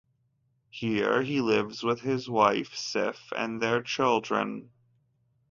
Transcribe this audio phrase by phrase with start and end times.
[0.71, 4.71] Here he lives with his wife Sif and their children.